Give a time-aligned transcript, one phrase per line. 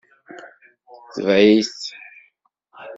[1.13, 1.79] Tbeɛ-it.